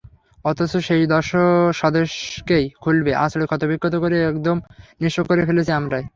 অথচ 0.45 0.71
সেই 0.79 1.03
স্বদেশকেই 1.73 2.65
খুবলে, 2.81 3.11
আঁচড়ে 3.15 3.45
ক্ষতবিক্ষত 3.45 3.93
করে 3.95 4.17
একদম 4.23 4.57
নিঃস্ব 5.01 5.19
করে 5.23 5.41
ফেলছি 5.47 5.71
আমরাই। 5.71 6.03